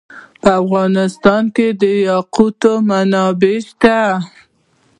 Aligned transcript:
په 0.41 0.49
افغانستان 0.61 1.43
کې 1.55 1.67
د 1.81 1.83
یاقوت 2.07 2.61
منابع 2.89 3.57
شته. 3.67 3.99